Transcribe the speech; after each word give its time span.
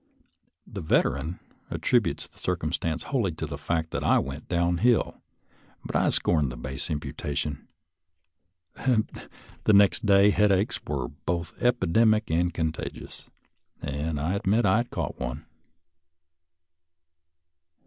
The 0.65 0.81
Veteran 0.81 1.39
attributes 1.69 2.25
the 2.27 2.39
circumstance 2.39 3.03
wholly 3.03 3.33
to 3.33 3.45
the 3.45 3.55
fact 3.59 3.91
that 3.91 4.03
I 4.03 4.17
went 4.17 4.49
down 4.49 4.79
hill, 4.79 5.21
but 5.85 5.95
I 5.95 6.09
scorn 6.09 6.49
the 6.49 6.57
base 6.57 6.89
imputation. 6.89 7.67
The 8.73 9.29
next 9.73 10.03
day 10.03 10.31
head 10.31 10.51
aches 10.51 10.83
were 10.87 11.07
both 11.07 11.53
epidemic 11.61 12.31
and 12.31 12.51
contagious, 12.51 13.29
and 13.79 14.19
I 14.19 14.33
admit 14.33 14.63
that 14.63 14.73
I 14.75 14.83
caught 14.85 15.19
one. 15.19 15.45